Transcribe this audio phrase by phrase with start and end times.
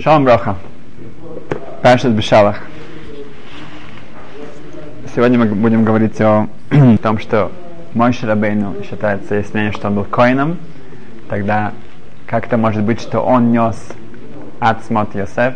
[0.00, 0.54] Шалом Броха.
[1.82, 2.60] Пашет Бешалах.
[5.12, 6.46] Сегодня мы будем говорить о
[7.02, 7.50] том, что
[7.94, 10.58] мой Шарабейну считается, если мнение, что он был коином,
[11.28, 11.72] тогда
[12.26, 13.88] как это может быть, что он нес
[14.60, 15.54] Ацмот Йосеф,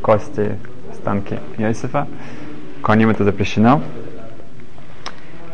[0.00, 0.56] кости,
[0.90, 2.08] останки Йосифа.
[2.82, 3.82] Коним это запрещено.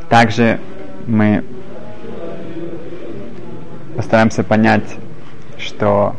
[0.08, 0.60] Также
[1.08, 1.42] мы
[3.96, 4.94] постараемся понять,
[5.58, 6.14] что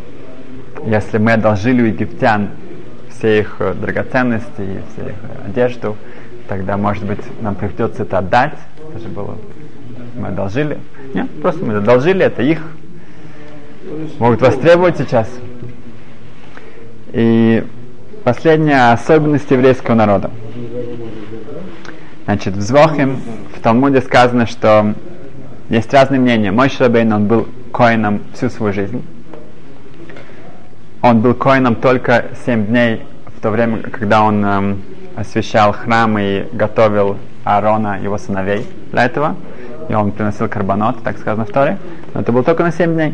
[0.88, 2.50] если мы одолжили у египтян
[3.10, 5.98] все их э, драгоценности и все их одежду,
[6.48, 8.54] тогда, может быть, нам придется это отдать.
[8.90, 9.38] Это же было,
[10.16, 10.80] мы одолжили.
[11.14, 12.62] Нет, просто мы одолжили, это их.
[14.20, 15.28] Могут востребовать сейчас.
[17.12, 17.66] И
[18.24, 20.32] последняя особенность еврейского народа.
[22.26, 23.20] Значит, в Звохим,
[23.56, 24.94] в Талмуде сказано, что
[25.70, 26.52] есть разные мнения.
[26.52, 29.04] Мой Шрабейн, он был коином всю свою жизнь
[31.02, 33.04] он был коином только 7 дней
[33.38, 34.82] в то время, когда он эм,
[35.16, 39.36] освещал храм и готовил Аарона, его сыновей для этого.
[39.90, 41.78] И он приносил карбонот, так сказано в Торе.
[42.14, 43.14] Но это было только на 7 дней.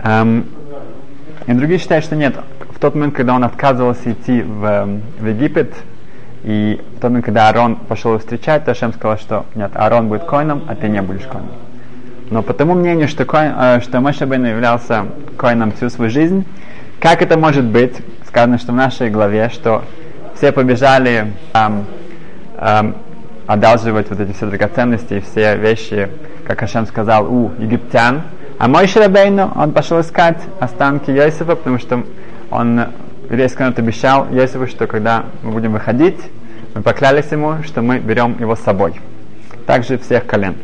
[0.00, 0.46] Эм,
[1.46, 2.36] и другие считают, что нет.
[2.70, 5.74] В тот момент, когда он отказывался идти в, эм, в Египет,
[6.44, 10.08] и в тот момент, когда Аарон пошел его встречать, то Ашем сказал, что нет, Аарон
[10.08, 11.67] будет коином, а ты не будешь коином.
[12.30, 16.44] Но по тому мнению, что, коин, э, что Моше Бен являлся коином всю свою жизнь,
[17.00, 17.96] как это может быть?
[18.26, 19.84] Сказано, что в нашей главе, что
[20.34, 21.86] все побежали эм,
[22.58, 22.96] эм,
[23.46, 26.08] одалживать вот эти все драгоценности и все вещи,
[26.46, 28.22] как Ашем сказал, у египтян.
[28.58, 32.04] А мой Шрабейну, он пошел искать останки Йосифа, потому что
[32.50, 32.88] он
[33.30, 36.18] еврейский народ обещал Йосифу, что когда мы будем выходить,
[36.74, 39.00] мы поклялись ему, что мы берем его с собой.
[39.66, 40.56] Также всех колен.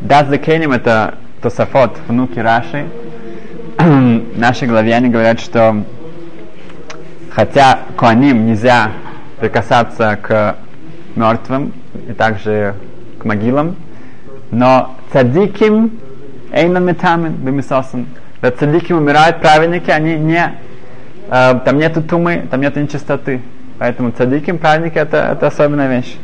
[0.00, 2.86] Дат Закеним это Тосафот, внуки Раши.
[3.78, 5.84] Наши главяне говорят, что
[7.30, 8.92] хотя Куаним нельзя
[9.40, 10.56] прикасаться к
[11.16, 11.74] мертвым
[12.08, 12.76] и также
[13.18, 13.76] к могилам,
[14.50, 15.98] но цадиким
[16.50, 18.06] эйна метамин бимисосан.
[18.40, 20.54] Да цадиким умирают праведники, они не,
[21.28, 23.42] э, там нету тумы, там нету нечистоты.
[23.78, 26.16] Поэтому цадиким, праведники, это, это особенная вещь.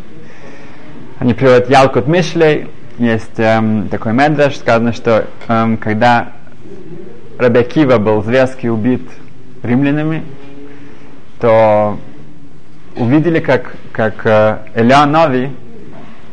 [1.19, 2.69] Они приводят Ялкут Мишлей,
[2.99, 6.33] есть эм, такой медраж, сказано, что эм, когда
[7.39, 9.03] Рабиакива был зверски убит
[9.63, 10.25] римлянами,
[11.41, 11.99] то
[12.97, 15.07] увидели, как, как э, Илья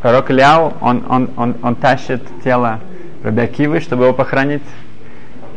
[0.01, 2.79] пророк Ильяу, он, он, он, он тащит тело
[3.23, 4.63] Рабиакивы, чтобы его похоронить.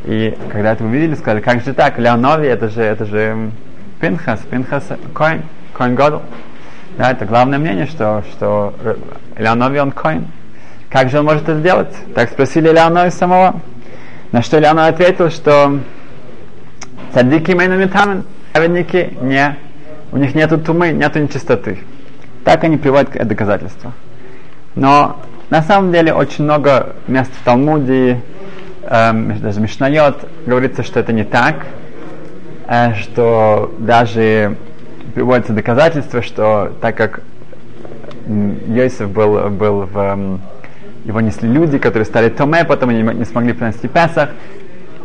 [0.04, 3.50] И когда это увидели, сказали, как же так, Илья Нови, это же, это же
[4.00, 4.84] Пинхас, Пинхас
[5.14, 5.42] Коин,
[5.72, 6.18] Коин Годл.
[6.96, 8.74] Да, это главное мнение, что, что
[9.36, 10.26] Илья Нови, он Коин.
[10.96, 11.94] Как же он может это сделать?
[12.14, 13.60] Так спросили Леоной самого.
[14.32, 15.80] На что Леоной ответил, что
[17.12, 18.24] садики мейнамитамен,
[18.54, 19.58] праведники не,
[20.10, 21.80] у них нету тумы, нету нечистоты.
[22.44, 23.92] Так они приводят к доказательству.
[24.74, 25.20] Но
[25.50, 28.22] на самом деле очень много мест в Талмуде,
[28.84, 31.66] эм, даже Мишнайот, говорится, что это не так,
[32.68, 34.56] э, что даже
[35.14, 37.20] приводится доказательство, что так как
[38.66, 40.40] Йосиф был, был в эм,
[41.06, 44.30] его несли люди, которые стали томе, потом они не смогли принести Песах.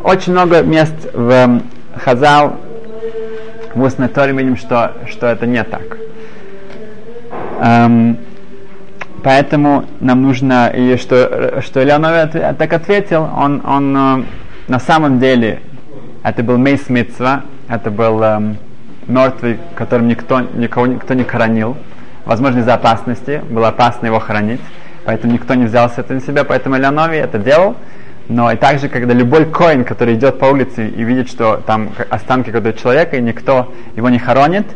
[0.02, 1.62] Очень много мест в эм,
[1.96, 2.56] Хазал,
[3.74, 5.98] в устной Торе видим, что, что это не так.
[7.60, 8.18] Эм,
[9.22, 14.24] поэтому нам нужно, и что, что Леонов так ответил, он, он э,
[14.66, 15.60] на самом деле,
[16.24, 18.56] это был Мейс Митцва, это был эм,
[19.06, 21.76] мертвый, которым никто, никого, никто не хоронил,
[22.24, 24.60] возможно, из-за опасности, было опасно его хоронить
[25.04, 27.76] поэтому никто не взялся это на себя, поэтому Лянови это делал.
[28.28, 32.50] Но и также, когда любой коин, который идет по улице и видит, что там останки
[32.50, 34.66] какого-то человека, и никто его не хоронит,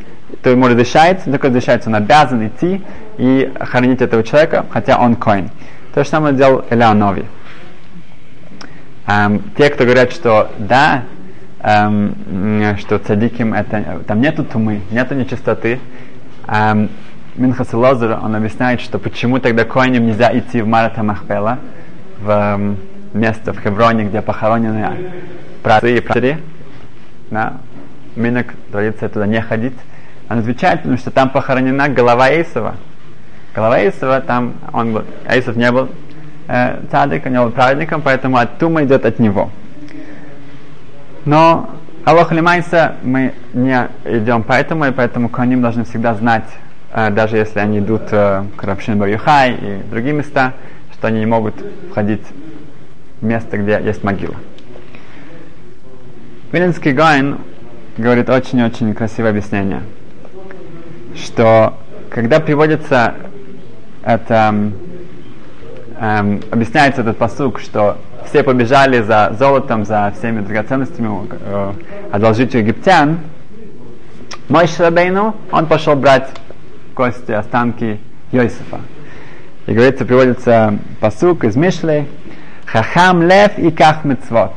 [0.43, 2.83] то ему разрешается, только разрешается, он обязан идти
[3.19, 5.51] и хоронить этого человека, хотя он коин.
[5.95, 7.25] То же самое делал Элеонови.
[9.07, 11.05] Эм, те, кто говорят, что да,
[11.61, 15.79] эм, что цадиким это, там нету тумы, нету нечистоты,
[16.49, 16.91] эм,
[17.37, 21.59] Минхас Лозер, он объясняет, что почему тогда коиням нельзя идти в Марата Махпела,
[22.19, 22.79] в эм,
[23.13, 24.91] место в Хевроне, где похоронены
[25.63, 26.39] працы и працери.
[27.31, 27.59] Да?
[28.15, 29.75] Минок традиция туда не ходить.
[30.31, 32.77] Он отвечает, потому что там похоронена голова Эйсова.
[33.55, 35.91] Голова Эйсова, там он был, Эйсов не был
[36.49, 39.51] э, цадик, он не был праведником, поэтому от тума идет от него.
[41.27, 41.69] Но
[42.07, 46.45] Аллах Лимайса мы не идем поэтому, и поэтому коним должны всегда знать
[47.11, 50.55] даже если они идут э, к Рапшин Барюхай и другие места,
[50.95, 51.55] что они не могут
[51.91, 52.23] входить
[53.21, 54.35] в место, где есть могила.
[56.53, 57.37] Виленский Гайн
[57.99, 59.83] говорит очень-очень красивое объяснение,
[61.15, 61.75] что
[62.09, 63.15] когда приводится
[64.03, 64.55] это,
[66.01, 71.73] эм, объясняется этот посук, что все побежали за золотом, за всеми драгоценностями э,
[72.11, 73.19] одолжить у египтян,
[74.49, 76.31] мой Шрабейну, он пошел брать
[76.97, 78.01] кости, останки
[78.33, 78.81] Йосифа.
[79.67, 82.07] И говорится, приводится посук из Мишлей,
[82.67, 84.53] Хахам лев и ках мецвод.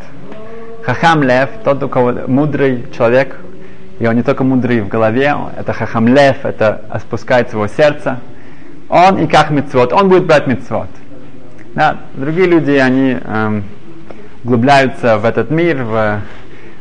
[0.84, 3.36] Хахам лев, тот, у кого мудрый человек,
[4.00, 8.20] и он не только мудрый в голове, это хахам лев, это спускается в его сердце,
[8.88, 10.88] он и как мецвод, он будет брать мецвод.
[11.76, 13.64] Да, другие люди, они эм,
[14.44, 16.22] углубляются в этот мир, в,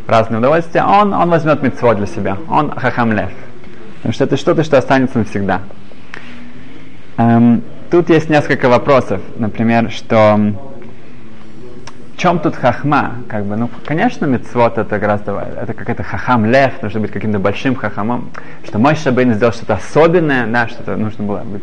[0.07, 3.31] в разные удовольствия, он, он возьмет мецвод для себя, он хахам лев.
[3.99, 5.61] Потому что это что-то, что останется навсегда.
[7.17, 9.21] Эм, тут есть несколько вопросов.
[9.37, 10.55] Например, что
[12.15, 13.13] в чем тут хахма?
[13.29, 17.77] Как бы, ну, конечно, мецвод это гораздо, это какой-то хахам лев, нужно быть каким-то большим
[17.77, 18.31] хахамом,
[18.65, 21.63] что мой шабейн сделал что-то особенное, да, что-то нужно было быть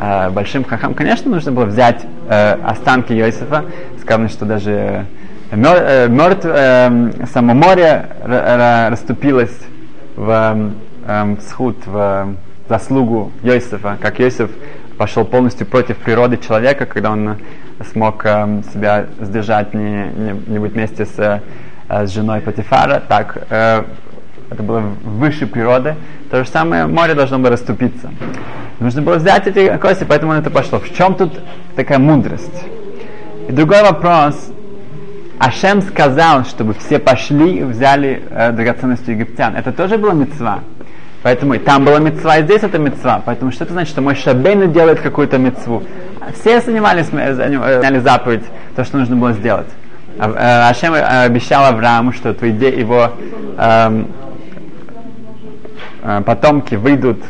[0.00, 0.94] э, большим хахам.
[0.94, 3.66] Конечно, нужно было взять э, останки Иосифа,
[4.00, 5.04] сказано, что даже
[5.52, 9.58] мертв, э, само море расступилось
[10.16, 10.72] в
[11.06, 12.34] э, схуд, в
[12.68, 14.50] заслугу Йосифа, как Йосиф
[14.96, 17.36] пошел полностью против природы человека, когда он
[17.92, 23.46] смог э, себя сдержать, не, не, не быть вместе с, э, с женой Патифара, так
[23.50, 23.84] э,
[24.50, 25.96] это было выше природы.
[26.30, 28.10] То же самое море должно было расступиться.
[28.80, 30.78] Нужно было взять эти кости, поэтому он это пошло.
[30.78, 31.32] В чем тут
[31.76, 32.64] такая мудрость?
[33.48, 34.50] И другой вопрос.
[35.38, 39.56] Ашем сказал, чтобы все пошли и взяли э, драгоценности египтян.
[39.56, 40.60] Это тоже было мецва.
[41.24, 43.22] Поэтому и там была мецва, и здесь это мецва.
[43.24, 45.82] Поэтому что это значит, что мой шабейн делает какую-то мецву?
[46.34, 48.44] Все занимались, заняли заповедь,
[48.76, 49.66] то, что нужно было сделать.
[50.18, 53.12] А, э, Ашем э, обещал Аврааму, что твои его
[53.56, 54.08] эм,
[56.02, 57.22] э, потомки выйдут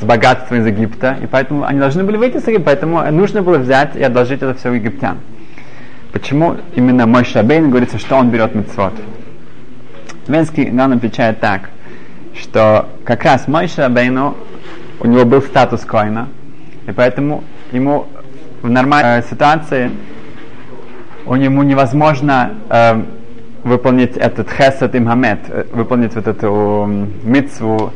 [0.00, 3.58] с богатства из Египта, и поэтому они должны были выйти с Египта, поэтому нужно было
[3.58, 5.18] взять и одолжить это все у египтян.
[6.12, 8.92] Почему именно мой Шабейн говорится, что он берет мецвод?
[10.28, 11.70] Венский Ган отвечает так–
[12.34, 14.36] что как раз мой Шабейну,
[15.00, 16.28] у него был статус коина,
[16.86, 18.06] и поэтому ему
[18.62, 19.90] в нормальной э, ситуации
[21.26, 23.02] у него невозможно э,
[23.64, 27.92] выполнить этот хесед и э, выполнить вот эту э, митцву,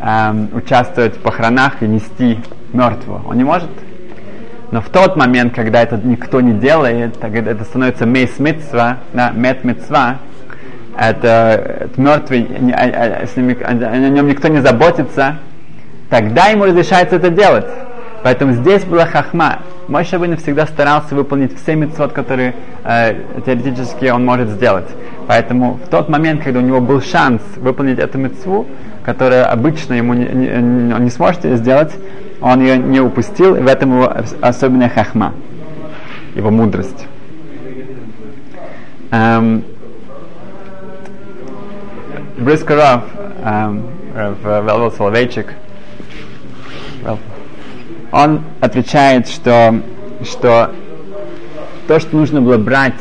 [0.00, 2.38] э, участвовать в похоронах и нести
[2.72, 3.22] мертвого.
[3.28, 3.70] Он не может.
[4.70, 9.30] Но в тот момент, когда это никто не делает, тогда это становится мейс митцва, да,
[9.30, 10.18] мет митцва,
[10.98, 15.38] это мертвый, а, а, с ними, о нем никто не заботится,
[16.10, 17.66] тогда ему разрешается это делать.
[18.22, 19.60] Поэтому здесь была хахма.
[19.86, 22.54] Мой Шабин всегда старался выполнить все митцвот, которые
[22.84, 23.14] э,
[23.46, 24.88] теоретически он может сделать.
[25.28, 28.66] Поэтому в тот момент, когда у него был шанс выполнить эту митцву,
[29.04, 31.94] которая обычно ему не, не, он не сможет сделать,
[32.40, 35.32] он ее не упустил, и в этом его особенная хахма,
[36.34, 37.06] его мудрость.
[39.10, 39.64] Эм,
[42.38, 43.02] Брискаров,
[43.44, 43.82] эм,
[44.14, 45.54] Велвел Соловейчик,
[48.12, 49.80] он отвечает, что,
[50.24, 50.70] что
[51.88, 53.00] то, что нужно было брать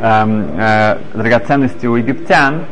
[0.00, 2.66] эм, э, драгоценности у египтян,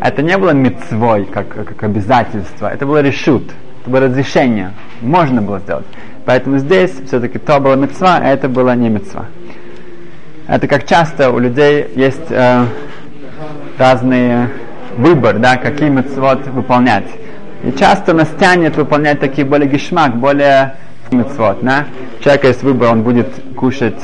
[0.00, 3.44] это не было мецвой, как, как обязательство, это было решут,
[3.80, 5.86] это было разрешение, можно было сделать.
[6.26, 9.26] Поэтому здесь все-таки то было мецва, а это было не мецва.
[10.48, 12.66] Это как часто у людей есть э,
[13.78, 14.50] разные
[14.96, 17.06] выбор, да, какие мецвод выполнять.
[17.64, 20.76] И часто нас тянет выполнять такие более гешмак, более
[21.10, 21.86] мецвод, да.
[22.24, 24.00] У есть выбор, он будет кушать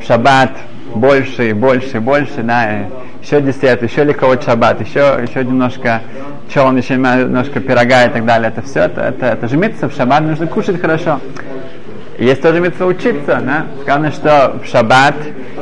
[0.00, 0.50] в шаббат
[0.94, 2.84] больше и больше и больше, да, и
[3.22, 6.02] еще десерт, еще ликовый шаббат, еще, еще немножко
[6.52, 8.48] челн, еще немножко пирога и так далее.
[8.48, 11.20] Это все, это, это, это же митцва, в шаббат нужно кушать хорошо.
[12.18, 13.66] Есть тоже митцва учиться, да.
[13.82, 15.16] Сказано, что в шаббат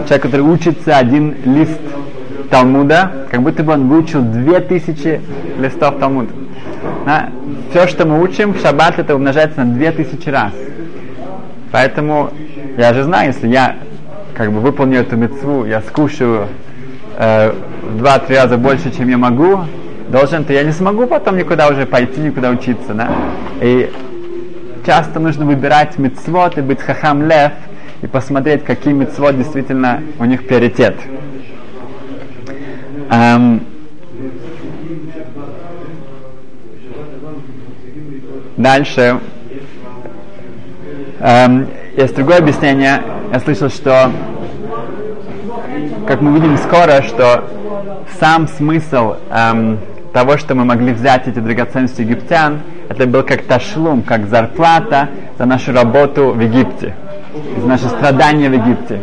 [0.07, 1.81] человек, который учится один лист
[2.53, 5.23] Талмуда, как будто бы он выучил две тысячи
[5.59, 6.33] листов Талмуда.
[7.07, 7.31] Да?
[7.71, 10.53] Все, что мы учим в шаббат, это умножается на две тысячи раз.
[11.73, 12.31] Поэтому
[12.77, 13.77] я же знаю, если я
[14.35, 16.49] как бы выполню эту мецву, я скушаю
[17.17, 19.61] э, в два-три раза больше, чем я могу,
[20.09, 22.93] должен, то я не смогу потом никуда уже пойти, никуда учиться.
[22.93, 23.09] Да?
[23.63, 23.91] И
[24.85, 27.53] часто нужно выбирать мецвод и быть хахам лев,
[28.03, 30.97] и посмотреть, какие мецвод действительно у них приоритет.
[33.13, 33.61] Um,
[38.57, 39.21] дальше
[41.21, 43.03] um, есть другое объяснение.
[43.31, 44.11] Я слышал, что,
[46.07, 47.51] как мы видим скоро, что
[48.19, 49.79] сам смысл эм,
[50.15, 55.45] того, что мы могли взять эти драгоценности египтян, это был как ташлум, как зарплата за
[55.45, 56.95] нашу работу в Египте,
[57.61, 59.01] за наши страдания в Египте.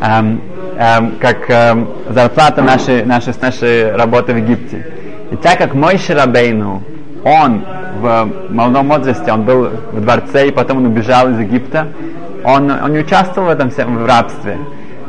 [0.00, 0.40] Эм,
[0.76, 4.86] эм, как эм, зарплата нашей, нашей, нашей работы в Египте.
[5.32, 6.82] И так как мой Шарабейну,
[7.24, 7.64] он
[8.00, 11.88] в молодом возрасте, он был в дворце, и потом он убежал из Египта,
[12.42, 14.58] он, он не участвовал в этом всем, в рабстве.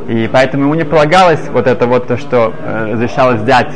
[0.08, 3.72] И поэтому ему не полагалось вот это вот то, что э, разрешалось взять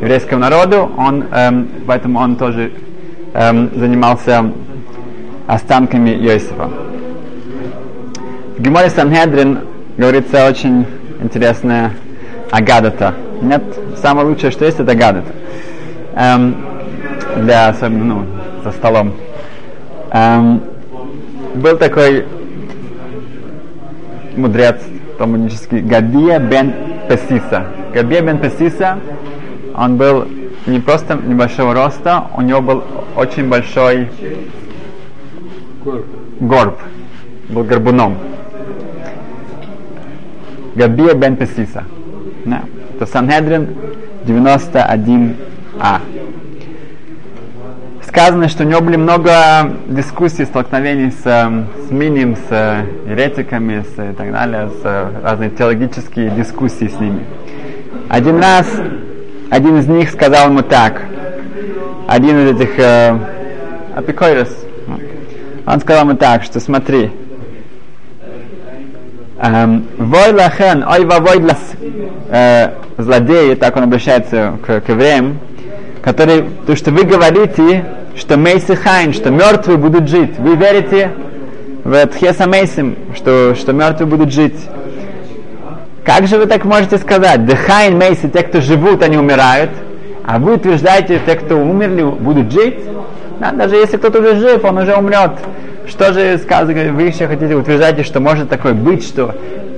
[0.00, 2.72] еврейскому народу, он, эм, поэтому он тоже
[3.34, 4.52] эм, занимался
[5.50, 6.70] останками Иосифа.
[8.56, 9.60] В Геморе Санхедрин
[9.96, 10.86] говорится очень
[11.20, 11.92] интересная
[12.52, 13.14] агадата.
[13.42, 13.62] Нет,
[14.00, 15.32] самое лучшее, что есть, это агадата.
[16.14, 16.56] Эм,
[17.38, 18.26] для, особенно, ну,
[18.62, 19.14] за столом.
[20.12, 20.62] Эм,
[21.56, 22.26] был такой
[24.36, 24.76] мудрец
[25.18, 26.72] талмудический Габия бен
[27.08, 27.66] Песиса.
[27.92, 28.98] Габия бен Песиса,
[29.76, 30.28] он был
[30.66, 32.84] не просто небольшого роста, у него был
[33.16, 34.08] очень большой
[35.84, 36.06] горб,
[36.40, 36.78] горб
[37.48, 38.16] был горбуном.
[40.74, 41.84] Габия бен Песиса.
[42.44, 42.62] Да.
[42.96, 43.68] Это Санхедрин
[44.24, 46.00] 91а
[48.10, 49.32] сказано, что у него были много
[49.86, 55.10] дискуссий, столкновений с, эм, с Миним, с э, еретиками с, и так далее, с э,
[55.22, 57.24] разные теологические дискуссии с ними.
[58.08, 58.66] Один раз
[59.48, 61.02] один из них сказал ему так,
[62.08, 63.16] один из этих э,
[63.94, 64.48] апикойрос,
[65.66, 67.10] он сказал ему так, что смотри,
[69.40, 71.56] эм, Вой лахен, ой вой для
[72.98, 75.38] злодеи, так он обращается к, к евреям,
[76.02, 77.84] который, то, что вы говорите,
[78.16, 80.38] что Мейсы Хайн, что мертвые будут жить.
[80.38, 81.12] Вы верите
[81.84, 84.56] в Тхеса Мейсим, что, что мертвые будут жить.
[86.04, 87.46] Как же вы так можете сказать?
[87.46, 89.70] Дехайн Мейсы, те, кто живут, они умирают,
[90.24, 92.76] а вы утверждаете, те, кто умерли, будут жить?
[93.40, 95.32] Да, даже если кто-то уже жив, он уже умрет.
[95.86, 99.34] Что же сказано, вы еще хотите утверждаете, что может такое быть, что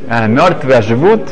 [0.09, 1.23] э, мертвые оживут?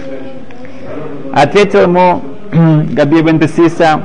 [1.34, 2.22] Ответил ему
[2.52, 4.02] Габи бен Бесиса,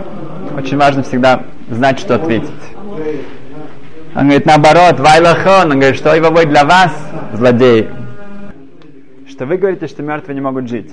[0.57, 2.49] очень важно всегда знать, что ответить.
[4.15, 6.91] Он говорит, наоборот, вайлахон, он говорит, что и для вас,
[7.33, 7.89] злодей,
[9.29, 10.89] что вы говорите, что мертвые не могут жить.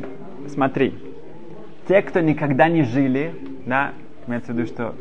[0.53, 0.95] Смотри,
[1.89, 3.35] те, кто никогда не жили,
[3.65, 3.93] да,
[4.27, 4.95] имеется в виду, что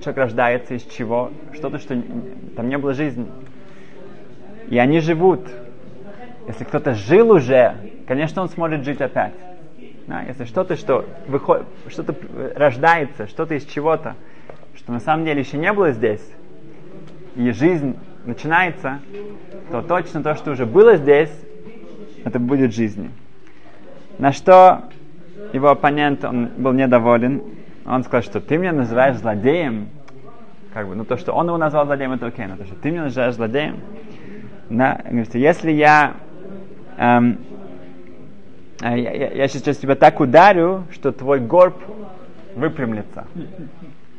[0.00, 2.00] человек рождается из чего, что-то, что
[2.54, 3.26] там не было жизни,
[4.68, 5.46] и они живут.
[6.46, 7.74] Если кто-то жил уже,
[8.06, 9.34] конечно, он сможет жить опять.
[10.06, 12.14] Да, если что-то, что выходит, что-то
[12.54, 14.14] рождается, что-то из чего-то,
[14.76, 16.24] что на самом деле еще не было здесь,
[17.34, 19.00] и жизнь начинается,
[19.70, 21.32] то точно то, что уже было здесь,
[22.24, 23.10] это будет жизнью.
[24.18, 24.84] На что
[25.52, 27.42] его оппонент, он был недоволен,
[27.86, 29.88] он сказал, что ты меня называешь злодеем,
[30.72, 32.90] как бы, ну то, что он его назвал злодеем, это окей, но то, что ты
[32.90, 33.80] меня называешь злодеем,
[34.68, 36.14] да, говорит, если я,
[36.98, 37.38] эм,
[38.80, 41.76] я, я, я сейчас тебя так ударю, что твой горб
[42.56, 43.26] выпрямлется.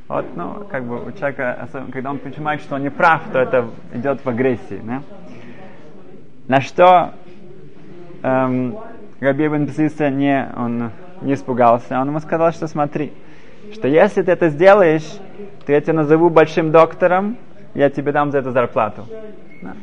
[0.07, 3.69] Вот, ну, как бы у человека, когда он понимает, что он не прав, то это
[3.93, 4.79] идет в агрессии.
[4.81, 5.03] Да?
[6.47, 7.11] На что
[8.23, 8.77] эм,
[9.19, 11.99] Раби Псиса не, он не испугался.
[11.99, 13.11] Он ему сказал, что смотри,
[13.73, 15.07] что если ты это сделаешь,
[15.65, 17.37] то я тебя назову большим доктором,
[17.73, 19.05] я тебе дам за это зарплату.
[19.61, 19.75] Да.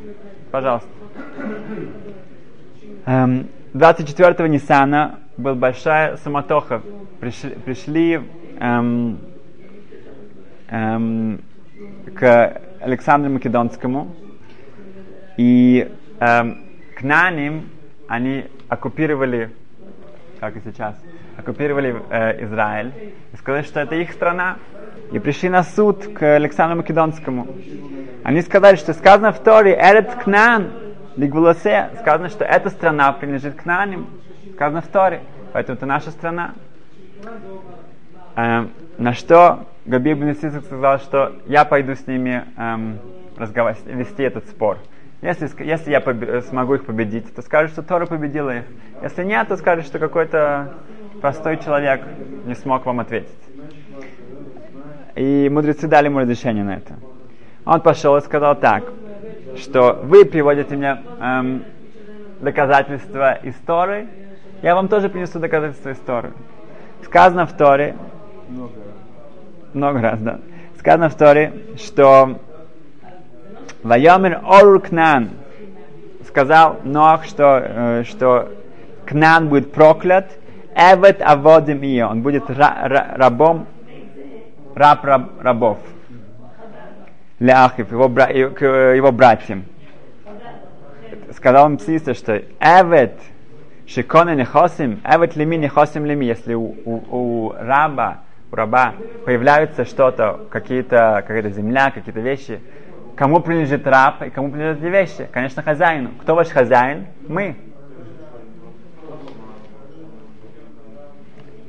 [0.51, 0.89] Пожалуйста.
[3.05, 6.81] Эм, 24-го Ниссана была большая самотоха.
[7.19, 8.21] Пришли, пришли
[8.59, 9.19] эм,
[10.69, 11.41] эм,
[12.15, 14.15] к Александру Македонскому,
[15.37, 16.63] и эм,
[16.95, 17.69] к наним
[18.07, 19.51] они оккупировали,
[20.39, 20.95] как и сейчас,
[21.37, 22.91] оккупировали э, Израиль,
[23.33, 24.57] и сказали, что это их страна,
[25.11, 27.47] и пришли на суд к Александру Македонскому.
[28.23, 30.71] Они сказали, что сказано в Торе, «Эрет Кнан,
[31.15, 34.07] Лигвулосе», сказано, что эта страна принадлежит к наним,
[34.53, 35.21] сказано в Торе,
[35.53, 36.53] поэтому это наша страна.
[38.35, 42.99] Эм, на что Габи Ибн сказал, что я пойду с ними эм,
[43.37, 44.77] разговаривать, вести этот спор.
[45.21, 48.63] Если, если я побе- смогу их победить, то скажут, что Тора победила их.
[49.01, 50.73] Если нет, то скажут, что какой-то
[51.21, 52.01] простой человек
[52.45, 53.29] не смог вам ответить.
[55.15, 56.95] И мудрецы дали ему разрешение на это.
[57.65, 58.83] Он пошел и сказал так,
[59.55, 61.63] что вы приводите мне эм,
[62.41, 64.07] доказательства истории,
[64.61, 66.33] я вам тоже принесу доказательства истории.
[67.03, 67.95] Сказано в Торе,
[68.49, 68.71] Много
[69.73, 70.39] много раз, да.
[70.77, 72.39] Сказано в Торе, что
[73.85, 75.29] Вайомер Орукнан,
[76.27, 78.49] сказал Ноах, что, э, что
[79.05, 80.31] Кнан будет проклят,
[80.75, 83.67] Эвет аводим ее, он будет рабом,
[84.73, 85.77] раб, раб рабов.
[87.39, 89.65] Ляхив, его, бра, его братьям.
[91.35, 93.19] Сказал им Псиса, что Эвет,
[93.85, 99.85] Шикона не хосим, Эвет не хосим лими, если у, у, у раба, у раба появляются
[99.85, 102.59] что-то, какие-то, какая-то земля, какие-то вещи,
[103.15, 105.29] кому принадлежит раб и кому принадлежат эти вещи?
[105.31, 106.11] Конечно, хозяину.
[106.21, 107.07] Кто ваш хозяин?
[107.27, 107.55] Мы.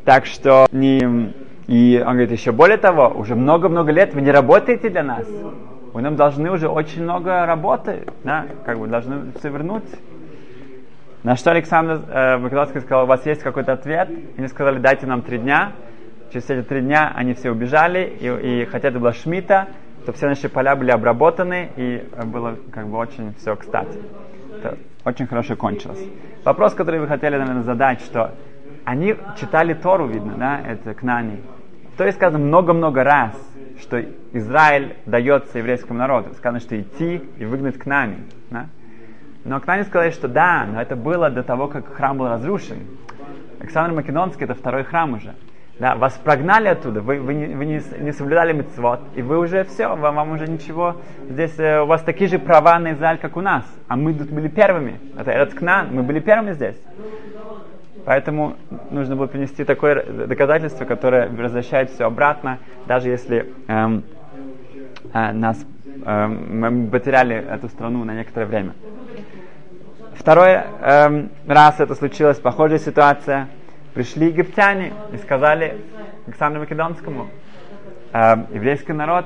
[0.05, 1.35] Так что не...
[1.67, 5.27] И он говорит, еще более того, уже много-много лет вы не работаете для нас.
[5.93, 9.85] Вы нам должны уже очень много работы, да, как бы должны все вернуть.
[11.25, 14.09] На что Александр э, Македонский сказал, у вас есть какой-то ответ?
[14.11, 15.73] И они сказали, дайте нам три дня.
[16.33, 19.13] Через эти три дня они все убежали, и, и хотя это была
[20.07, 23.99] то все наши поля были обработаны, и было как бы очень все кстати.
[24.57, 26.03] Это очень хорошо кончилось.
[26.45, 28.33] Вопрос, который вы хотели, наверное, задать, что
[28.85, 31.43] они читали Тору, видно, да, это Кнани.
[31.97, 33.33] То есть сказано много-много раз,
[33.81, 34.01] что
[34.33, 36.35] Израиль дается еврейскому народу.
[36.35, 38.19] Сказано, что идти и выгнать Кнани.
[38.51, 38.67] Да?
[39.45, 42.79] Но Кнани сказали, что да, но это было до того, как храм был разрушен.
[43.59, 45.35] Александр Македонский это второй храм уже.
[45.79, 49.65] Да, вас прогнали оттуда, вы, вы, не, вы не, не соблюдали мецвод, и вы уже
[49.65, 50.97] все, вам, вам уже ничего.
[51.29, 53.63] Здесь э, у вас такие же права на Израиль, как у нас.
[53.87, 54.99] А мы тут были первыми.
[55.19, 56.81] Это этот Кнан, мы были первыми здесь.
[58.07, 58.57] Поэтому
[58.91, 64.03] нужно было принести такое доказательство, которое возвращает все обратно, даже если эм,
[65.13, 65.63] э, нас
[66.07, 68.73] эм, мы потеряли эту страну на некоторое время.
[70.15, 73.49] Второй эм, раз это случилось, похожая ситуация.
[73.97, 75.81] Пришли египтяне и сказали
[76.27, 77.29] Александру Македонскому,
[78.13, 79.25] эм, еврейский народ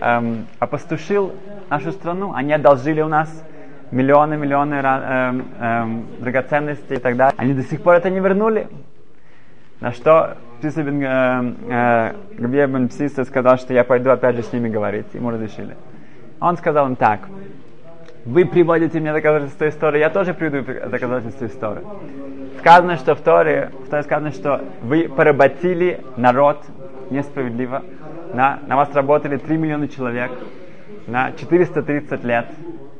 [0.00, 1.34] эм, опустошил
[1.68, 3.28] нашу страну, они одолжили у нас
[3.90, 7.34] миллионы, миллионы э, э, драгоценностей и так далее.
[7.36, 8.68] Они до сих пор это не вернули.
[9.80, 14.50] На что Псиса бен э, э, бен Псиса сказал, что я пойду опять же с
[14.50, 15.12] ними говорить.
[15.12, 15.76] Ему разрешили.
[16.40, 17.20] Он сказал им так.
[18.28, 21.82] Вы приводите мне доказательства истории, я тоже приведу доказательства истории.
[22.58, 26.62] Сказано, что в Торе, в Торе сказано, что вы поработили народ
[27.08, 27.82] несправедливо.
[28.34, 30.30] На, на вас работали 3 миллиона человек
[31.06, 32.48] на 430 лет.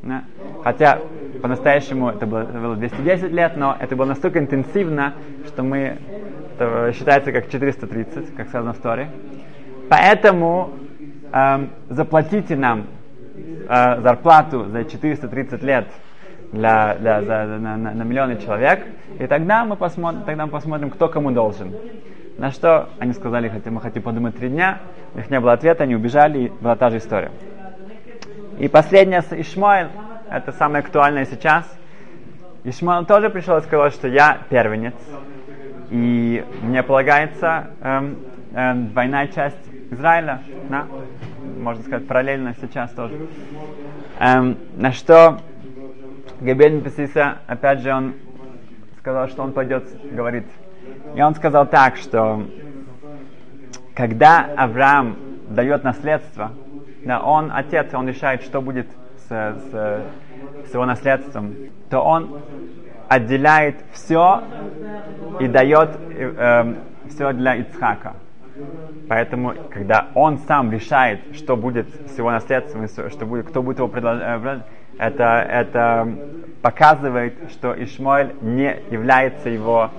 [0.02, 0.24] Да?
[0.64, 0.98] Хотя
[1.42, 5.12] по-настоящему это было, это было 210 лет, но это было настолько интенсивно,
[5.46, 5.98] что мы
[6.54, 9.10] это считается как 430, как сказано в Торе.
[9.90, 10.70] Поэтому
[11.34, 12.86] эм, заплатите нам
[13.68, 15.86] э, зарплату за 430 лет
[16.52, 18.84] для, для, за, на, на, на миллионы человек,
[19.18, 21.74] и тогда мы, посмотрим, тогда мы посмотрим, кто кому должен.
[22.38, 24.78] На что они сказали, хотим, мы хотим подумать три дня,
[25.14, 27.30] у них не было ответа, они убежали, и была та же история.
[28.58, 29.88] И последнее с Ишмаэль,
[30.30, 31.64] это самое актуальное сейчас.
[32.64, 34.94] Ишмаэль тоже пришел и сказал, что я первенец,
[35.90, 38.18] и мне полагается эм,
[38.54, 39.56] эм, двойная часть
[39.90, 40.86] Израиля, да?
[41.58, 43.14] Можно сказать, параллельно сейчас тоже.
[44.20, 45.38] Эм, на что
[46.40, 48.14] Габель Песиса, опять же, он
[49.00, 50.44] сказал, что он пойдет говорит.
[51.14, 52.44] И он сказал так, что
[53.94, 55.16] когда Авраам
[55.48, 56.52] дает наследство,
[57.04, 60.04] да, он отец, он решает, что будет с, с,
[60.70, 61.54] с его наследством,
[61.90, 62.40] то он
[63.08, 64.42] отделяет все
[65.40, 66.76] и дает э, эм,
[67.08, 68.14] все для Ицхака.
[69.08, 73.88] Поэтому, когда он сам решает, что будет с его наследством, что будет, кто будет его
[73.88, 74.60] предложить, э,
[74.98, 76.08] это, это
[76.60, 79.90] показывает, что Ишмоэль не является его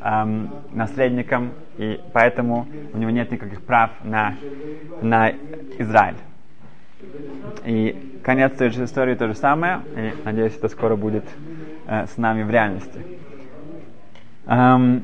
[0.00, 4.34] эм, наследником, и поэтому у него нет никаких прав на,
[5.02, 5.30] на
[5.78, 6.16] Израиль.
[7.64, 11.24] И конец той же истории то же самое, и надеюсь, это скоро будет
[11.86, 13.00] э, с нами в реальности.
[14.46, 15.02] Эм,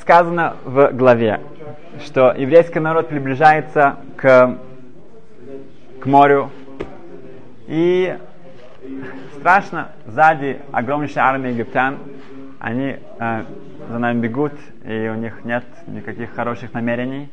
[0.00, 1.40] сказано в главе,
[2.04, 4.58] что еврейский народ приближается к,
[6.00, 6.50] к морю,
[7.66, 8.16] и
[9.38, 11.98] страшно, сзади огромнейшая армия египтян,
[12.58, 13.42] они э,
[13.88, 14.52] за нами бегут,
[14.84, 17.28] и у них нет никаких хороших намерений,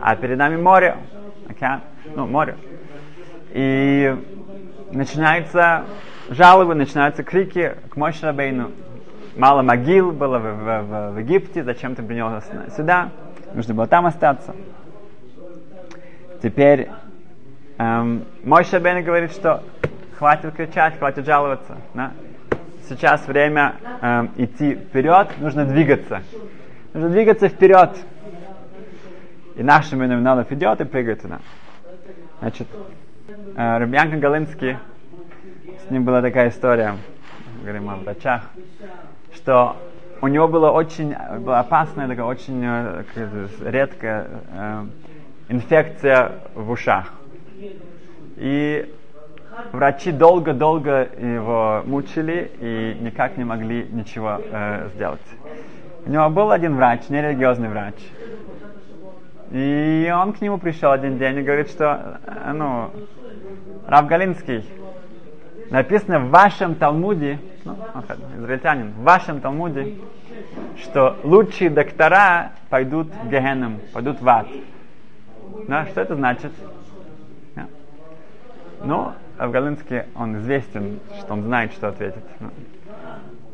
[0.00, 0.96] а перед нами море,
[1.48, 1.82] океан,
[2.14, 2.56] ну, море.
[3.52, 4.16] И
[4.92, 5.84] начинаются
[6.30, 8.70] жалобы, начинаются крики к Мойше Рабейну.
[9.36, 12.44] Мало могил было в, в, в, в Египте, зачем ты принес
[12.76, 13.10] сюда?
[13.54, 14.54] Нужно было там остаться.
[16.42, 16.88] Теперь
[17.78, 19.62] эм, Мойше Рабейну говорит, что
[20.18, 21.76] хватит кричать, хватит жаловаться.
[21.94, 22.12] Да?
[22.88, 26.22] Сейчас время эм, идти вперед, нужно двигаться.
[26.94, 27.90] Нужно двигаться вперед.
[29.56, 31.40] И нашим номиналов идет и прыгает туда.
[32.40, 32.66] Значит,
[33.56, 34.78] Э, Рубьянка Галинский,
[35.86, 36.96] с ним была такая история,
[37.62, 38.42] говорим о врачах,
[39.34, 39.76] что
[40.22, 43.04] у него была очень была опасная, такая очень э,
[43.64, 44.84] редкая э,
[45.48, 47.12] инфекция в ушах.
[48.36, 48.92] И
[49.72, 55.20] врачи долго-долго его мучили и никак не могли ничего э, сделать.
[56.06, 57.94] У него был один врач, нерелигиозный врач.
[59.50, 62.90] И он к нему пришел один день и говорит, что, э, ну,
[63.86, 64.64] Рав Галинский,
[65.70, 67.76] написано в вашем Талмуде, ну,
[68.38, 69.96] израильтянин, в вашем Талмуде,
[70.82, 74.46] что лучшие доктора пойдут в Гехеном, пойдут в ад.
[75.68, 76.52] Да, что это значит?
[77.54, 77.66] Да.
[78.84, 82.24] Ну, Галинский, он известен, что он знает, что ответить.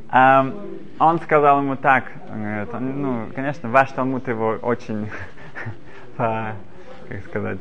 [0.09, 5.11] Um, он сказал ему так, говорит, ну, конечно, ваш Талмуд его очень,
[6.17, 6.55] как
[7.29, 7.59] сказать,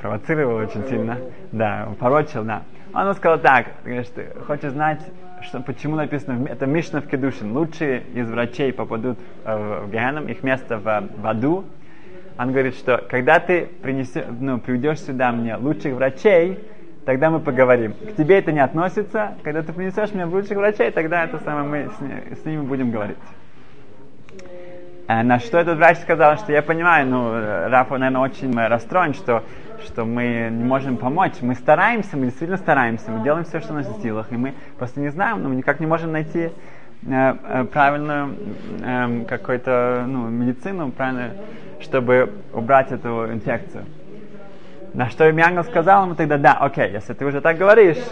[0.00, 1.18] провоцировал очень сильно,
[1.52, 2.62] да, порочил, да.
[2.94, 4.10] Он сказал так, говорит,
[4.46, 5.00] хочешь знать,
[5.42, 10.42] что, почему написано, это Мишна в Кедушин, лучшие из врачей попадут э, в Геном, их
[10.42, 11.64] место в, в аду.
[12.38, 16.58] Он говорит, что когда ты принесешь, ну, приведешь сюда мне лучших врачей,
[17.04, 17.92] тогда мы поговорим.
[17.92, 19.34] К тебе это не относится.
[19.42, 23.18] Когда ты принесешь мне лучших врачей, тогда это самое мы с, с ними будем говорить.
[25.08, 27.32] А на что этот врач сказал, что я понимаю, ну,
[27.68, 29.44] Рафа, наверное, очень расстроен, что,
[29.84, 31.34] что мы не можем помочь.
[31.42, 35.10] Мы стараемся, мы действительно стараемся, мы делаем все, что в силах, и мы просто не
[35.10, 36.50] знаем, но мы никак не можем найти э,
[37.06, 38.34] э, правильную
[38.82, 41.30] э, какую-то ну, медицину, правильно,
[41.80, 43.84] чтобы убрать эту инфекцию.
[44.92, 48.02] На что ангел сказал ему тогда, да, окей, если ты уже так говоришь,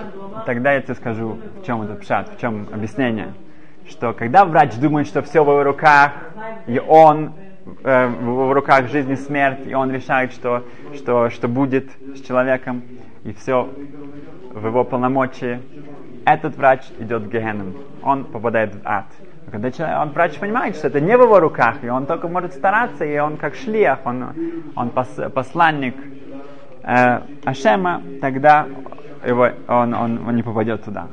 [0.47, 3.33] тогда я тебе скажу, в чем этот пшат, в чем объяснение.
[3.89, 6.13] Что когда врач думает, что все в его руках,
[6.67, 7.33] и он
[7.83, 12.83] э, в руках жизнь и смерть, и он решает, что, что, что будет с человеком,
[13.25, 13.69] и все
[14.53, 15.61] в его полномочии,
[16.25, 19.07] этот врач идет в Гехеном, он попадает в ад.
[19.51, 22.55] Когда человек, он, врач понимает, что это не в его руках, и он только может
[22.55, 24.25] стараться, и он как шлиях, он,
[24.75, 25.95] он пос, посланник
[26.83, 28.67] э, Ашема, тогда
[29.27, 31.09] его, он, он, он не попадет туда.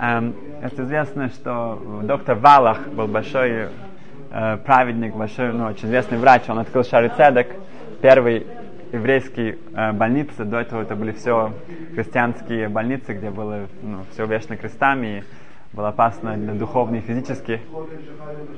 [0.00, 3.68] Эм, это известно, что доктор Валах был большой
[4.30, 7.48] э, праведник, большой, ну, очень известный врач, он открыл Шарицедек,
[8.00, 8.46] первый
[8.92, 11.52] еврейский э, больницы, до этого это были все
[11.94, 17.60] христианские больницы, где было ну, все увешано крестами, и было опасно для духовно и физически,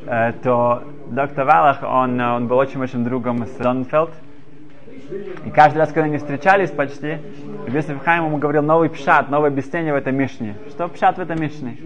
[0.07, 4.13] э, то доктор Валах, он, он был очень-очень другом с Донфелд,
[5.45, 7.19] и каждый раз, когда они встречались почти,
[7.67, 10.57] Йосиф Хайм ему говорил новый пшат, новое объяснение в этом Мишне.
[10.71, 11.79] Что пшат в этом Мишне?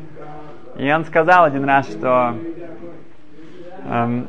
[0.76, 2.36] И он сказал один раз, что,
[3.84, 4.28] эм,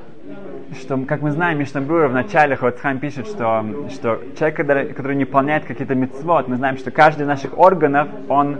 [0.79, 5.15] что как мы знаем, Мишна Брура в начале Хоцхайм пишет, что, что человек, который, который
[5.15, 8.57] не выполняет какие-то митцвот, мы знаем, что каждый из наших органов, он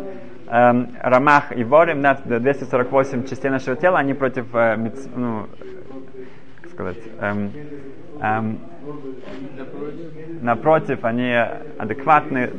[0.47, 5.47] эм, Рамах и Ворим, да, 248 частей нашего тела, они против, э, митц, ну,
[6.61, 7.51] как сказать, эм,
[8.21, 8.59] эм,
[10.41, 11.33] напротив, они
[11.77, 12.49] адекватны.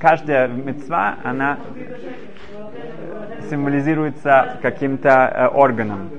[0.00, 1.58] Каждая мецва, она
[3.48, 6.10] символизируется каким-то э, органом.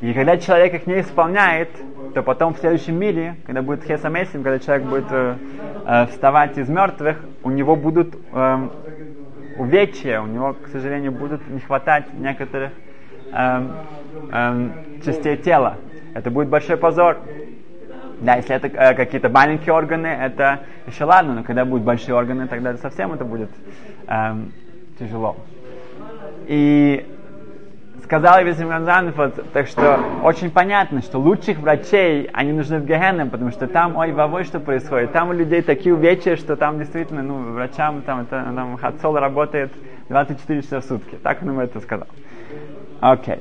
[0.00, 1.70] И когда человек их не исполняет,
[2.14, 5.36] то потом в следующем мире, когда будет хесамесим, когда человек будет э,
[5.86, 8.68] э, вставать из мертвых, у него будут э,
[9.58, 12.72] увечья, у него, к сожалению, будут не хватать некоторых
[13.32, 13.68] э,
[14.32, 14.68] э,
[15.04, 15.76] частей тела.
[16.14, 17.18] Это будет большой позор.
[18.24, 22.48] Да, если это э, какие-то маленькие органы, это еще ладно, но когда будут большие органы,
[22.48, 23.50] тогда совсем это будет
[24.06, 24.50] эм,
[24.98, 25.36] тяжело.
[26.46, 27.06] И
[28.02, 33.50] сказал Висим Ганзанфот, так что очень понятно, что лучших врачей, они нужны в Гехенном, потому
[33.50, 35.12] что там, ой, вовой, что происходит.
[35.12, 39.70] Там у людей такие увечья, что там действительно, ну, врачам, там, это, там Хацол работает
[40.08, 41.18] 24 часа в сутки.
[41.22, 42.08] Так он ему это сказал.
[43.00, 43.34] Окей.
[43.34, 43.40] Okay.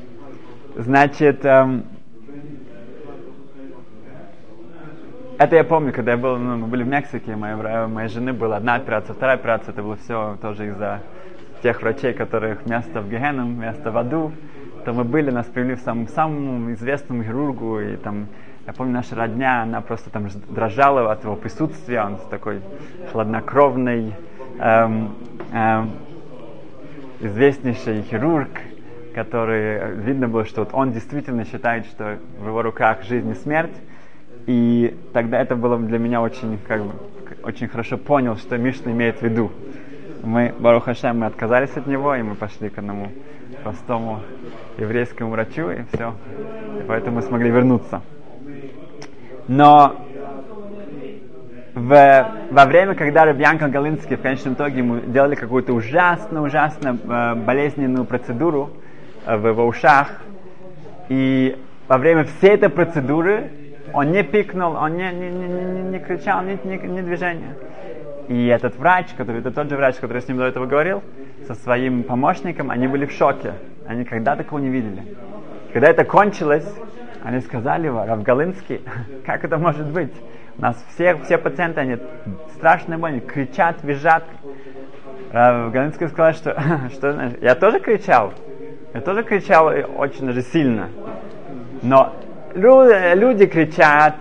[0.82, 1.86] Значит, эм,
[5.43, 8.56] Это я помню, когда я был, ну, мы были в Мексике, моя, моей жены была
[8.56, 11.01] одна операция, вторая операция, это было все тоже из-за
[11.62, 14.32] тех врачей, которых место в Гехеном, место в аду,
[14.86, 18.27] то мы были, нас привели в самому, самому известному хирургу, и там,
[18.65, 22.62] я помню, наша родня, она просто там дрожала от его присутствия, он такой
[23.12, 24.15] хладнокровный,
[24.60, 25.13] эм,
[25.51, 25.91] эм,
[27.19, 28.62] известнейший хирург,
[29.13, 33.75] который, видно было, что вот он действительно считает, что в его руках жизнь и смерть,
[34.45, 36.91] и тогда это было для меня очень, как бы,
[37.43, 39.51] очень хорошо понял, что Мишна имеет в виду.
[40.21, 43.10] Мы, Барух Хашем, мы отказались от него, и мы пошли к одному
[43.63, 44.21] простому
[44.77, 46.13] еврейскому врачу, и все.
[46.79, 48.01] И поэтому мы смогли вернуться.
[49.47, 49.95] Но
[51.73, 58.06] в, во время, когда Рабьянка Галинский в конечном итоге ему делали какую-то ужасно-ужасно э, болезненную
[58.06, 58.71] процедуру
[59.25, 60.21] э, в его ушах,
[61.10, 63.51] и во время всей этой процедуры
[63.93, 67.56] он не пикнул, он не, не, не, не, не кричал, ни, ни, ни движения.
[68.27, 71.03] И этот врач, который, это тот же врач, который с ним до этого говорил,
[71.45, 73.53] со своим помощником, они были в шоке.
[73.86, 75.03] Они никогда такого не видели.
[75.73, 76.67] Когда это кончилось,
[77.23, 78.82] они сказали, Равгалинский,
[79.25, 80.13] как это может быть?
[80.58, 81.97] У нас все, все пациенты, они
[82.56, 84.23] страшно больны, кричат, визжат.
[85.32, 86.62] Равгалинский сказал, что,
[86.93, 88.34] что я тоже кричал.
[88.93, 90.89] Я тоже кричал очень же сильно.
[91.82, 92.13] Но
[92.56, 94.16] люди кричат,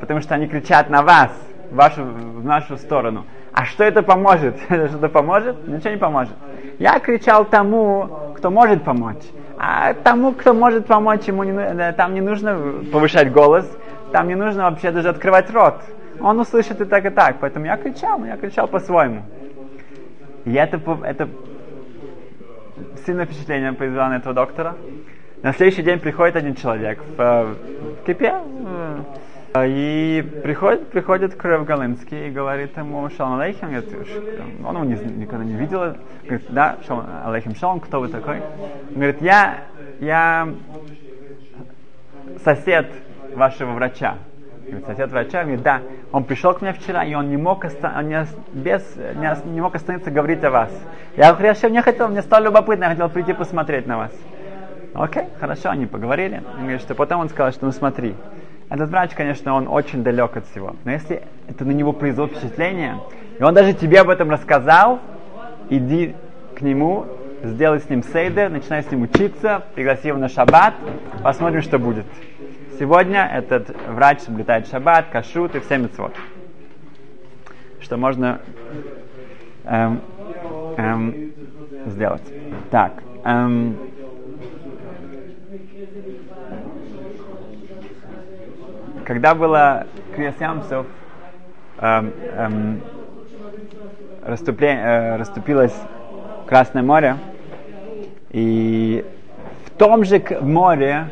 [0.00, 1.30] потому что они кричат на вас,
[1.70, 3.24] в, вашу, в нашу сторону.
[3.52, 4.56] А что это поможет?
[4.68, 5.66] Что-то поможет?
[5.66, 6.34] Ничего не поможет.
[6.78, 9.22] Я кричал тому, кто может помочь.
[9.58, 12.58] А тому, кто может помочь, ему не, э, там не нужно
[12.92, 13.70] повышать голос,
[14.12, 15.82] там не нужно вообще даже открывать рот.
[16.20, 17.36] Он услышит и так, и так.
[17.40, 19.22] Поэтому я кричал, я кричал по-своему.
[20.44, 21.28] И это, это
[23.04, 24.76] сильное впечатление произвело на этого доктора.
[25.42, 27.54] На следующий день приходит один человек в, э,
[28.02, 28.34] в кипе,
[29.56, 33.88] и приходит, приходит Крев Галинский и говорит ему Шалом Алейхим, говорит,
[34.64, 38.42] он его не, никогда не видел, говорит, да, Шалом Алейхим Шалом, кто вы такой?
[38.90, 39.64] Он говорит, я,
[39.98, 40.48] я
[42.44, 42.86] сосед
[43.34, 44.18] вашего врача.
[44.66, 45.80] Говорит, сосед врача, говорит, да,
[46.12, 49.74] он пришел к мне вчера, и он не мог, он не, без, не, не мог
[49.74, 50.70] остановиться говорить о вас.
[51.16, 54.12] Я, я вообще не хотел, мне стало любопытно, я хотел прийти посмотреть на вас.
[54.92, 56.42] Окей, хорошо, они поговорили.
[56.78, 58.14] Что потом он сказал, что ну смотри,
[58.68, 60.74] этот врач, конечно, он очень далек от всего.
[60.84, 63.00] Но если это на него произвело впечатление,
[63.38, 65.00] и он даже тебе об этом рассказал,
[65.68, 66.14] иди
[66.54, 67.06] к нему,
[67.42, 70.74] сделай с ним сейдер, начинай с ним учиться, пригласи его на шаббат,
[71.22, 72.06] посмотрим, что будет.
[72.78, 76.12] Сегодня этот врач соблюдает шаббат, кашут и все митцвот.
[77.80, 78.40] Что можно
[79.64, 80.00] эм,
[80.76, 81.32] эм,
[81.86, 82.22] сделать.
[82.70, 82.92] Так.
[83.24, 83.76] Эм,
[89.10, 90.86] когда было Криясямсов,
[91.80, 92.80] эм, эм,
[94.22, 95.74] э, расступилось
[96.46, 97.16] Красное море,
[98.30, 99.04] и
[99.66, 101.08] в том же море,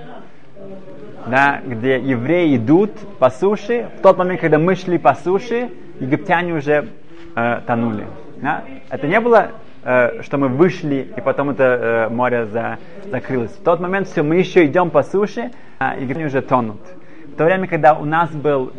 [1.26, 6.54] да, где евреи идут по суше, в тот момент, когда мы шли по суше, египтяне
[6.54, 6.90] уже
[7.34, 8.06] э, тонули.
[8.36, 8.62] Да?
[8.90, 9.48] Это не было,
[9.82, 12.78] э, что мы вышли, и потом это э, море за,
[13.10, 13.50] закрылось.
[13.50, 16.78] В тот момент все, мы еще идем по суше, а египтяне уже тонут
[17.38, 18.72] то время, когда у нас был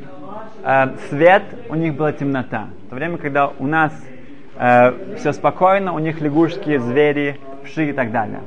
[0.63, 2.67] э, свет, у них была темнота.
[2.89, 3.93] То время, когда у нас
[4.57, 8.41] э, все спокойно, у них лягушки, звери, вши и так далее.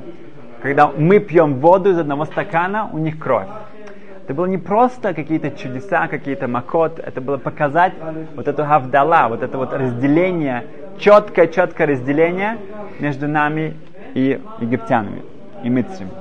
[0.61, 3.47] Когда мы пьем воду из одного стакана, у них кровь.
[4.23, 7.93] Это было не просто какие-то чудеса, какие-то макот, это было показать
[8.35, 10.63] вот эту гавдала, вот это вот разделение,
[10.99, 12.57] четкое-четкое разделение
[12.99, 13.73] между нами
[14.13, 15.23] и египтянами,
[15.63, 16.11] и митцами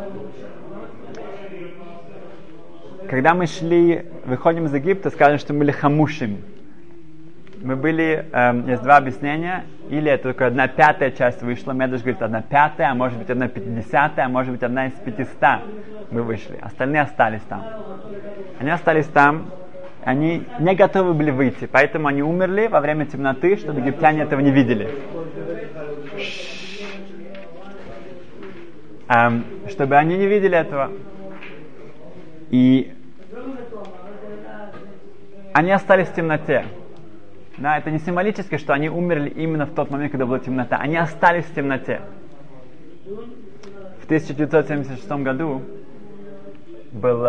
[3.13, 6.39] когда мы шли, выходим из Египта, скажем, что мы были хамушим.
[7.63, 12.23] Мы были, эм, есть два объяснения, или это только одна пятая часть вышла, Медыш говорит,
[12.23, 15.61] одна пятая, а может быть одна пятидесятая, а может быть одна из пятиста
[16.11, 16.57] мы вышли.
[16.63, 17.63] Остальные остались там.
[18.59, 19.51] Они остались там,
[20.03, 24.53] они не готовы были выйти, поэтому они умерли во время темноты, чтобы египтяне этого не
[24.53, 24.89] видели.
[29.09, 30.91] Эм, чтобы они не видели этого.
[32.49, 32.93] И
[35.53, 36.65] они остались в темноте.
[37.59, 40.77] Да, это не символически, что они умерли именно в тот момент, когда была темнота.
[40.79, 42.01] Они остались в темноте.
[44.01, 45.63] В 1976 году
[46.93, 47.27] был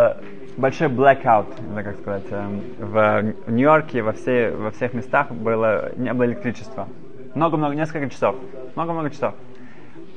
[0.57, 6.13] большой blackout, или как сказать, эм, в Нью-Йорке, во, все, во всех местах было, не
[6.13, 6.87] было электричества.
[7.35, 8.35] Много-много, несколько часов.
[8.75, 9.33] Много-много часов.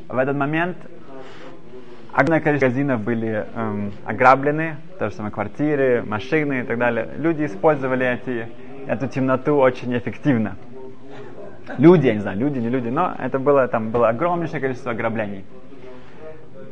[0.09, 0.77] В этот момент
[2.16, 7.11] огромное количество магазинов были эм, ограблены, то же самое квартиры, машины и так далее.
[7.18, 8.48] Люди использовали эти,
[8.87, 10.57] эту темноту очень эффективно.
[11.76, 15.44] Люди, я не знаю, люди, не люди, но это было, там было огромнейшее количество ограблений.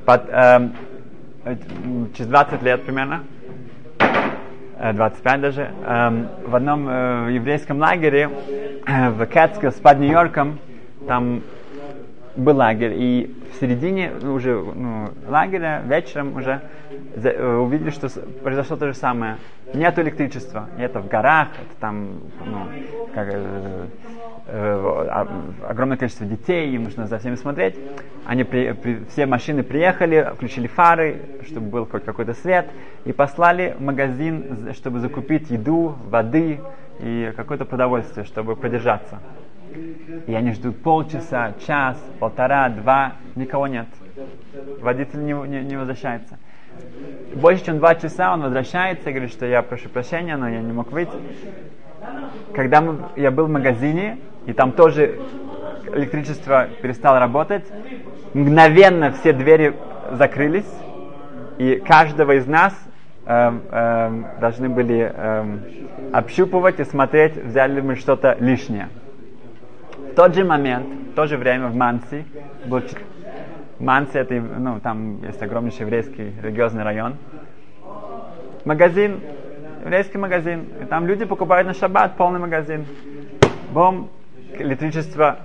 [0.07, 0.72] Под, эм,
[2.14, 3.24] через 20 лет примерно,
[4.78, 8.30] 25 э, даже, эм, в одном э, еврейском лагере
[8.87, 10.59] э, в Кэтскиллс под Нью-Йорком,
[11.07, 11.42] там
[12.37, 16.61] был лагерь, и в середине ну, уже ну, лагеря вечером уже
[17.16, 18.09] за, э, увидели, что
[18.42, 19.37] произошло то же самое.
[19.73, 22.66] Нет электричества, это в горах, это там ну,
[23.14, 23.87] как, э,
[24.47, 25.27] э,
[25.68, 27.77] огромное количество детей, им нужно за всеми смотреть.
[28.27, 32.66] Они при, при, все машины приехали, включили фары, чтобы был хоть какой-то свет,
[33.05, 36.61] и послали в магазин, чтобы закупить еду, воды
[37.01, 39.20] и какое-то продовольствие, чтобы продержаться.
[40.27, 43.87] И они ждут полчаса, час, полтора, два, никого нет.
[44.81, 46.39] Водитель не, не, не возвращается.
[47.35, 50.73] Больше чем два часа он возвращается и говорит, что я прошу прощения, но я не
[50.73, 51.13] мог выйти.
[52.55, 55.21] Когда мы, я был в магазине, и там тоже
[55.93, 57.65] электричество перестало работать,
[58.35, 59.75] мгновенно все двери
[60.13, 60.71] закрылись,
[61.59, 62.75] и каждого из нас
[63.27, 65.59] э, э, должны были э,
[66.13, 68.89] общупывать и смотреть, взяли ли мы что-то лишнее.
[69.96, 72.24] В тот же момент, в то же время в Манси,
[72.66, 72.83] был
[73.78, 77.16] Манси, это, ну, там есть огромнейший еврейский религиозный район,
[78.64, 79.20] магазин,
[79.83, 82.87] еврейский магазин, и там люди покупают на шаббат полный магазин.
[83.72, 84.09] Бом,
[84.59, 85.38] электричество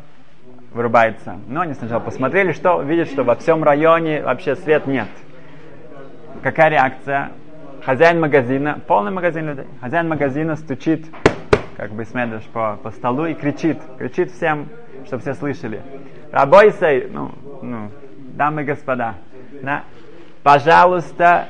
[0.71, 1.37] вырубается.
[1.47, 5.07] Но они сначала посмотрели, что видят, что во всем районе вообще свет нет.
[6.41, 7.31] Какая реакция?
[7.83, 11.05] Хозяин магазина, полный магазин людей, хозяин магазина стучит
[11.79, 14.67] как бы смотришь по, по столу и кричит, кричит всем,
[15.05, 15.81] чтобы все слышали.
[16.29, 17.89] Рабойсей, ну, ну,
[18.35, 19.15] дамы и господа,
[19.61, 19.83] да,
[20.43, 21.47] пожалуйста,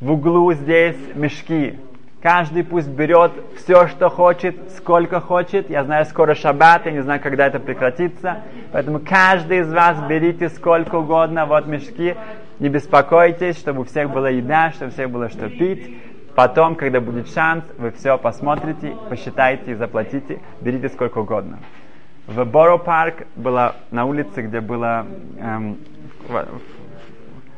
[0.00, 1.78] в углу здесь мешки.
[2.20, 5.70] Каждый пусть берет все, что хочет, сколько хочет.
[5.70, 8.42] Я знаю, скоро шаббат, я не знаю, когда это прекратится.
[8.70, 12.16] Поэтому каждый из вас берите сколько угодно, вот мешки.
[12.58, 15.98] Не беспокойтесь, чтобы у всех была еда, чтобы у всех было что пить.
[16.34, 21.60] Потом, когда будет шанс, вы все посмотрите, посчитайте и заплатите, берите сколько угодно.
[22.26, 25.06] В Боро парк была на улице, где было
[25.38, 25.78] эм,
[26.26, 26.46] в,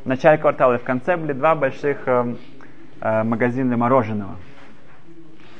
[0.04, 2.36] в начале квартала и в конце были два больших эм,
[3.00, 4.36] э, магазина мороженого.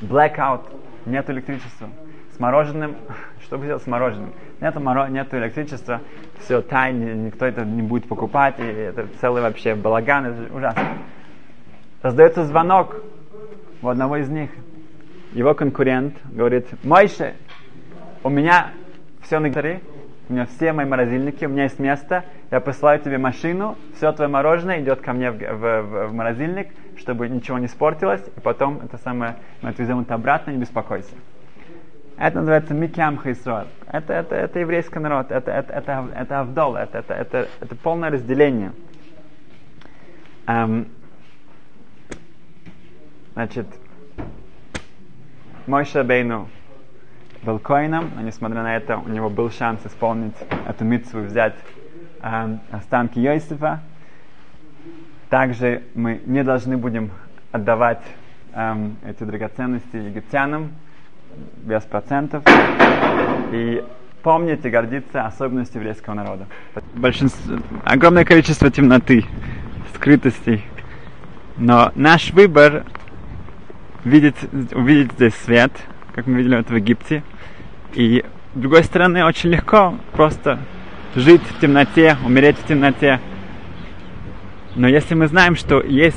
[0.03, 0.63] Blackout,
[1.07, 1.89] нет электричества.
[2.37, 2.97] С мороженым,
[3.43, 4.35] что делать с мороженым?
[4.61, 6.03] Нету, моро, нету электричества,
[6.41, 10.99] все тайне, никто это не будет покупать, и это целый вообще балаган, это ужасно
[12.07, 13.03] раздается звонок
[13.83, 14.51] у одного из них.
[15.33, 17.35] Его конкурент говорит, Мойше,
[18.23, 18.71] у меня
[19.23, 19.81] все на гитаре,
[20.29, 24.31] у меня все мои морозильники, у меня есть место, я посылаю тебе машину, все твое
[24.31, 28.83] мороженое идет ко мне в, в, в, в морозильник, чтобы ничего не испортилось, и потом
[28.85, 31.15] это самое, мы отвезем это обратно, не беспокойся.
[32.19, 33.67] Это называется Микям Хайсуар.
[33.91, 38.11] Это, это, это еврейский народ, это, это, это, это Авдол, это, это, это, это полное
[38.11, 38.71] разделение.
[40.47, 40.87] Um,
[43.37, 43.67] Значит,
[45.67, 46.49] мой Шабейну
[47.43, 50.33] был коином, но несмотря на это, у него был шанс исполнить
[50.67, 51.55] эту митцву взять
[52.23, 53.83] э, останки Йосифа.
[55.29, 57.11] Также мы не должны будем
[57.53, 58.01] отдавать
[58.55, 60.73] э, эти драгоценности египтянам
[61.57, 62.43] без процентов.
[63.53, 63.85] И
[64.23, 66.47] помнить и гордиться особенностью еврейского народа.
[66.95, 69.27] Большинство, огромное количество темноты,
[69.95, 70.65] скрытостей.
[71.59, 72.87] Но наш выбор
[74.07, 74.37] видеть,
[74.73, 75.73] увидеть здесь свет,
[76.15, 77.23] как мы видели это в Египте.
[77.95, 80.61] И с другой стороны, очень легко просто
[81.15, 83.21] жить в темноте, умереть в темноте.
[84.77, 86.17] Но если мы знаем, что есть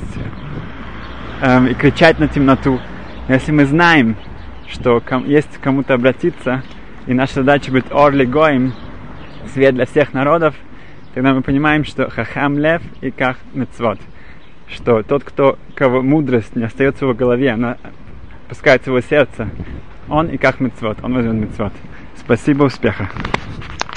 [1.41, 2.79] эм, и кричать на темноту,
[3.27, 4.15] если мы знаем,
[4.67, 6.63] что ком, есть кому-то обратиться,
[7.07, 8.73] и наша задача будет орли гоим,
[9.53, 10.53] свет для всех народов,
[11.15, 13.99] тогда мы понимаем, что хахам лев и ках мецвод–
[14.73, 17.77] что тот, кто, кого мудрость не остается в его голове, она
[18.47, 19.49] пускается в его сердце,
[20.07, 21.73] он и как мецвод, он возьмет мецвод.
[22.17, 23.09] Спасибо, успеха.